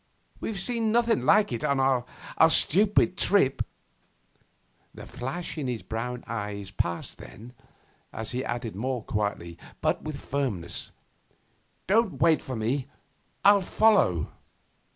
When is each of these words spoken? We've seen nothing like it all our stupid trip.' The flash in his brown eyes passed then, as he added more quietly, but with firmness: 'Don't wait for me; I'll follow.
We've 0.39 0.59
seen 0.59 0.91
nothing 0.91 1.27
like 1.27 1.51
it 1.53 1.63
all 1.63 2.05
our 2.37 2.49
stupid 2.49 3.17
trip.' 3.19 3.61
The 4.95 5.05
flash 5.05 5.59
in 5.59 5.67
his 5.67 5.83
brown 5.83 6.23
eyes 6.25 6.71
passed 6.71 7.19
then, 7.19 7.53
as 8.11 8.31
he 8.31 8.43
added 8.43 8.75
more 8.75 9.03
quietly, 9.03 9.59
but 9.79 10.01
with 10.01 10.19
firmness: 10.19 10.91
'Don't 11.85 12.19
wait 12.19 12.41
for 12.41 12.55
me; 12.55 12.87
I'll 13.45 13.61
follow. 13.61 14.31